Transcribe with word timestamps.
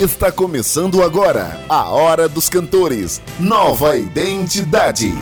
Está 0.00 0.32
começando 0.32 1.02
agora 1.02 1.62
a 1.68 1.90
Hora 1.90 2.26
dos 2.26 2.48
Cantores 2.48 3.20
Nova 3.38 3.98
Identidade. 3.98 5.12